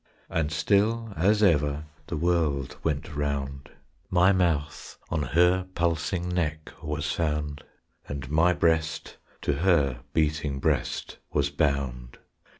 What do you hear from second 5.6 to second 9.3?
pulsing Neck was found, And my breast